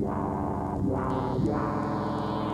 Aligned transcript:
Yeah, 0.00 0.22
yeah, 0.80 1.36
yeah. 1.44 2.49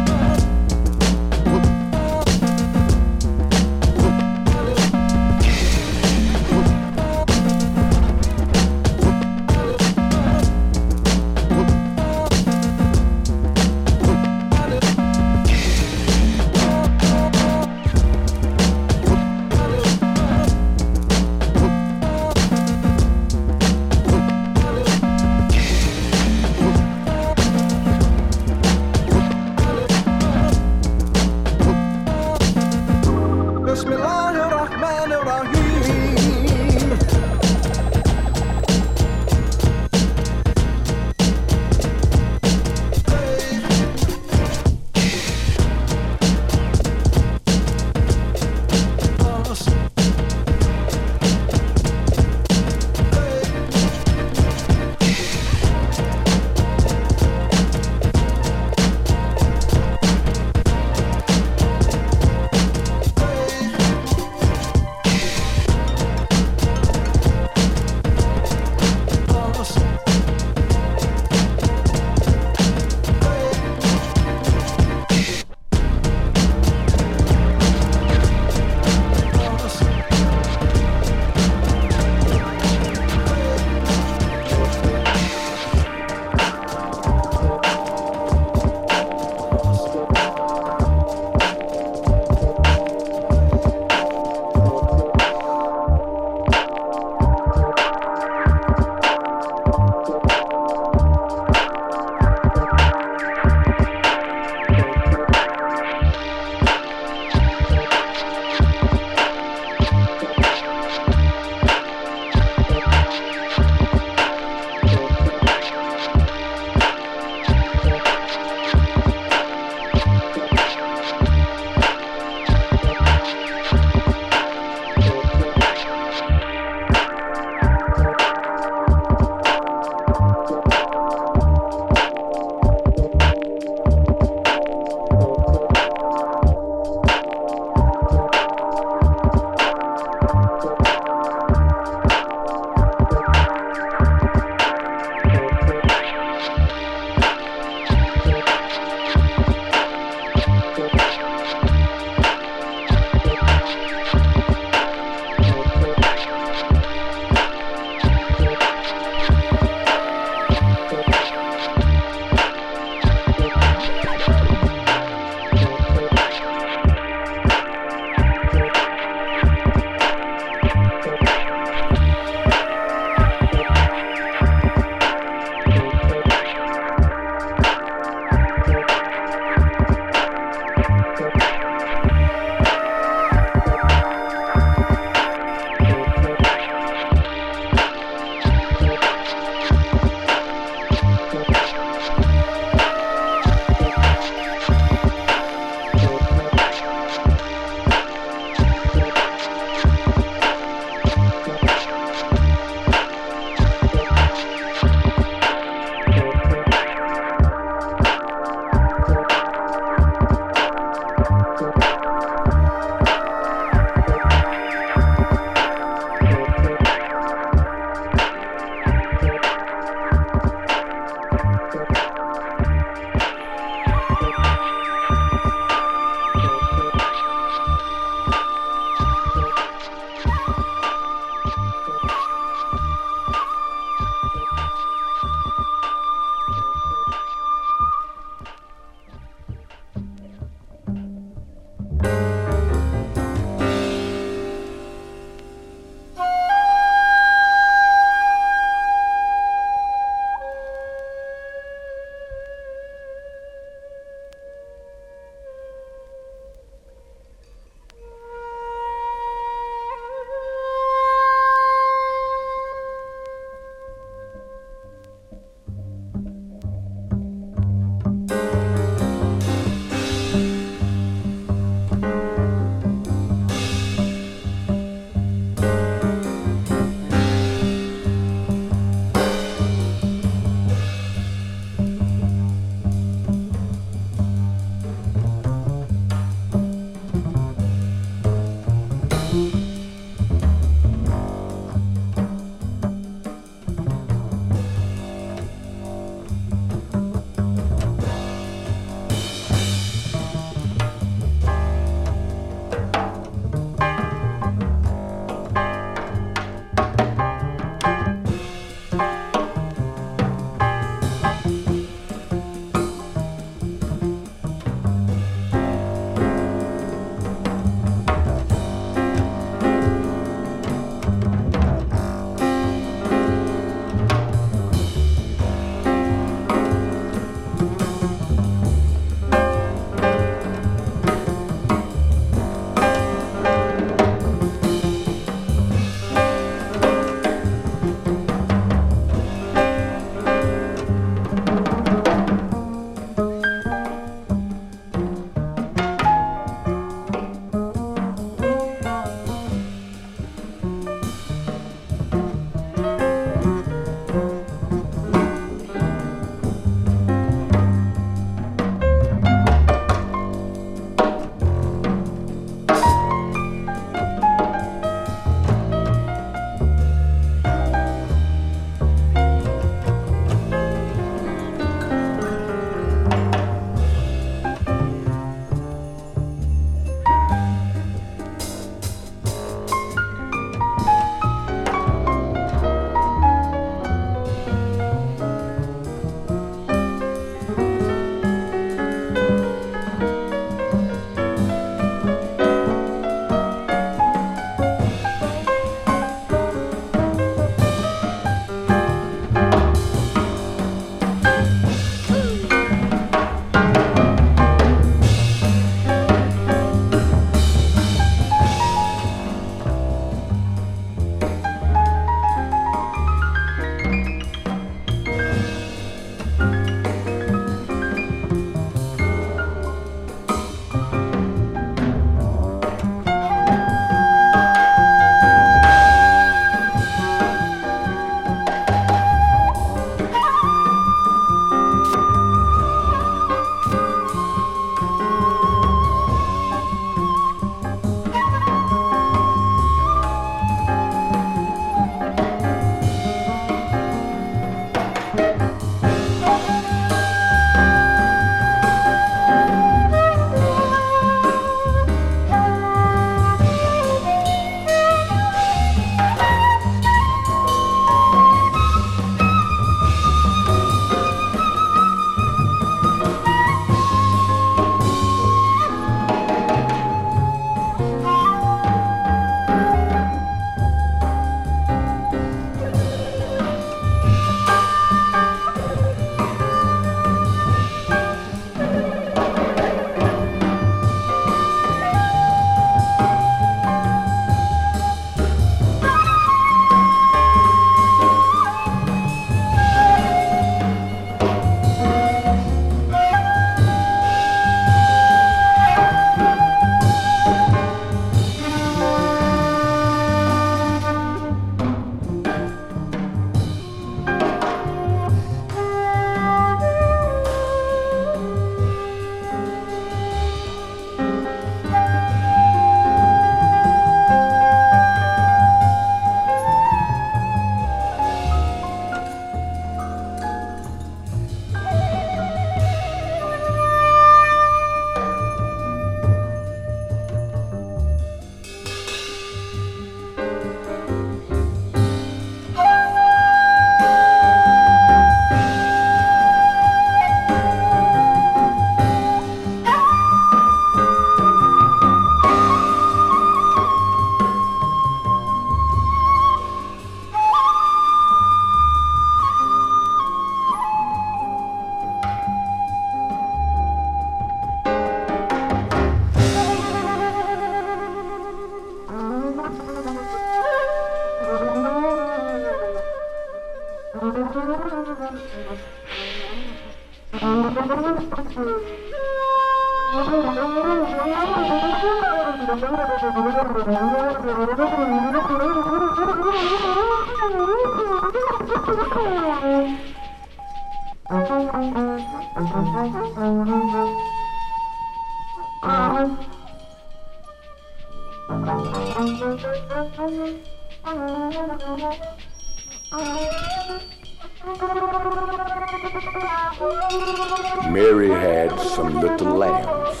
Little 599.00 599.36
lambs. 599.36 600.00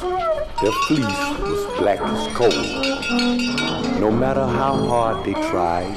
Their 0.62 0.72
fleece 0.86 1.38
was 1.40 1.78
black 1.78 2.00
as 2.00 2.34
coal. 2.34 4.00
No 4.00 4.10
matter 4.10 4.46
how 4.46 4.74
hard 4.74 5.26
they 5.26 5.34
tried, 5.34 5.94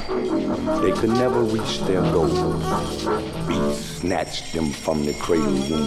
they 0.82 0.92
could 0.92 1.10
never 1.10 1.42
reach 1.42 1.80
their 1.80 2.02
goals. 2.02 3.06
Beasts 3.48 4.00
snatched 4.00 4.52
them 4.52 4.70
from 4.70 5.04
the 5.04 5.14
cradle 5.14 5.52
womb 5.52 5.86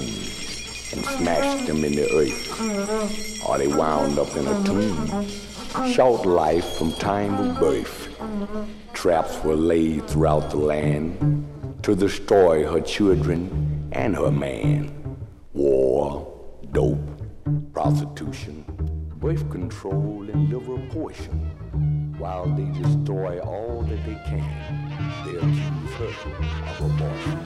and 0.93 1.05
smashed 1.17 1.67
them 1.67 1.83
in 1.83 1.95
the 1.95 2.09
earth, 2.13 3.47
or 3.47 3.57
they 3.57 3.67
wound 3.67 4.17
up 4.17 4.35
in 4.35 4.47
a 4.47 4.63
tomb. 4.63 5.27
Short 5.91 6.25
life 6.25 6.77
from 6.77 6.93
time 6.93 7.35
of 7.35 7.59
birth. 7.59 8.09
Traps 8.93 9.43
were 9.43 9.55
laid 9.55 10.07
throughout 10.07 10.49
the 10.51 10.57
land 10.57 11.47
to 11.83 11.95
destroy 11.95 12.65
her 12.65 12.81
children 12.81 13.89
and 13.91 14.15
her 14.15 14.31
man. 14.31 15.02
Liver 21.13 21.29
portion. 21.29 22.15
While 22.17 22.45
they 22.55 22.65
destroy 22.79 23.39
all 23.39 23.81
that 23.83 24.05
they 24.05 24.15
can, 24.25 24.89
they 25.25 25.35
accuse 25.37 25.93
her 25.95 26.11
of 26.67 26.81
abortion. 26.91 27.39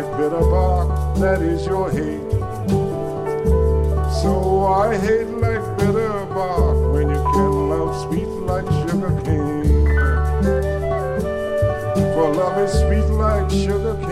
like 0.00 0.16
bitter 0.16 0.40
bark 0.50 1.18
that 1.18 1.42
is 1.42 1.66
your 1.66 1.90
hate. 1.90 2.30
So 4.22 4.64
I 4.64 4.96
hate 4.96 5.28
like 5.28 5.76
bitter 5.76 6.24
bark 6.26 6.94
when 6.94 7.10
you 7.10 7.22
can 7.34 7.68
love 7.68 7.94
sweet 8.04 8.28
like 8.48 8.64
sugar 8.88 9.12
cane. 9.24 9.86
For 12.14 12.34
love 12.34 12.58
is 12.58 12.72
sweet 12.72 13.10
like 13.18 13.50
sugar 13.50 13.96
cane. 13.96 14.09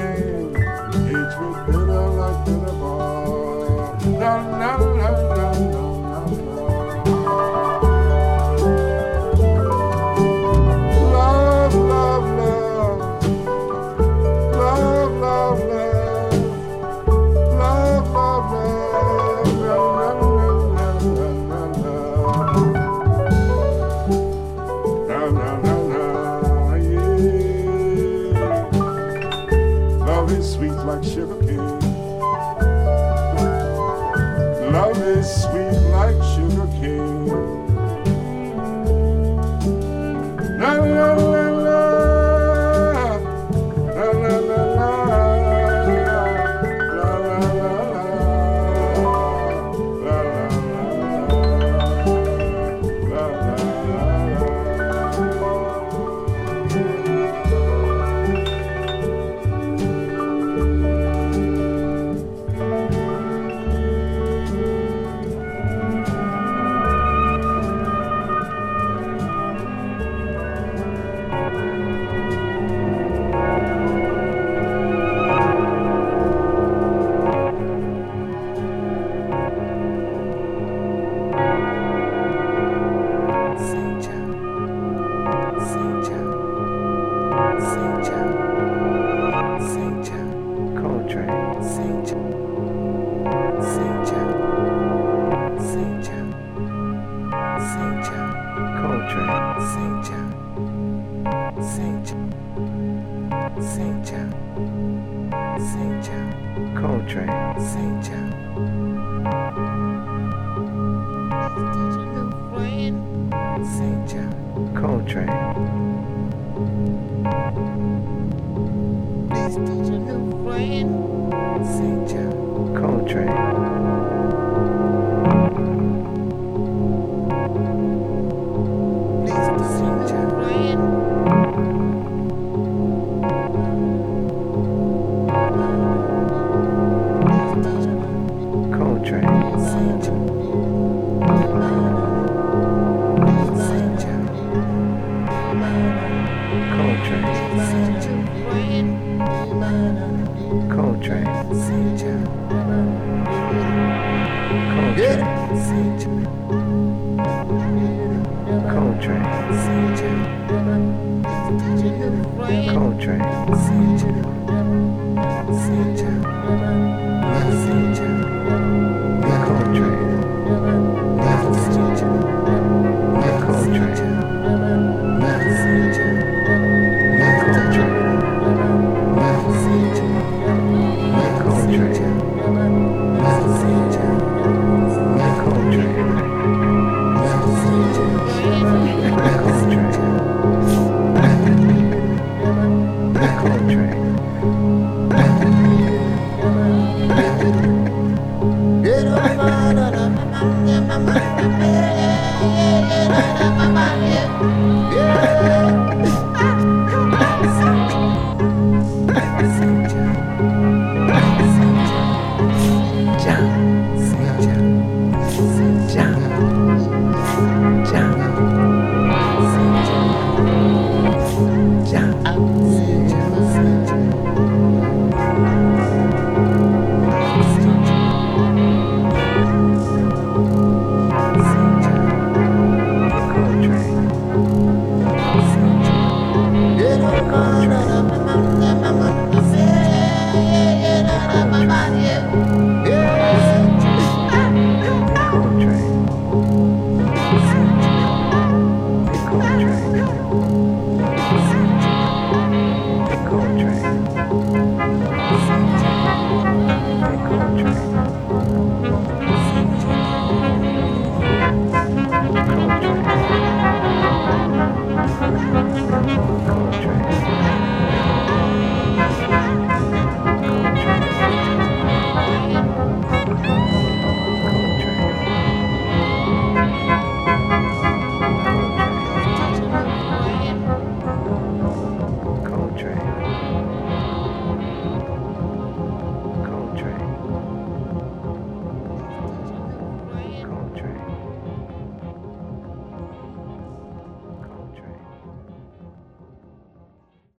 Yeah. 154.98 155.28